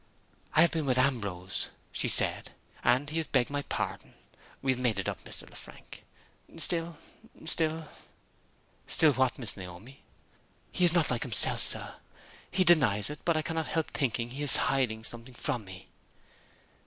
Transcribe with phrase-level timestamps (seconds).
[0.55, 2.53] "I have been with Ambrose," she said,
[2.83, 4.15] "and he has begged my pardon.
[4.63, 5.47] We have made it up, Mr.
[5.47, 6.03] Lefrank.
[6.57, 6.97] Still
[7.45, 7.87] still"
[8.97, 10.01] "Still what, Miss Naomi?"
[10.71, 11.97] "He is not like himself, sir.
[12.49, 15.89] He denies it; but I can't help thinking he is hiding something from me."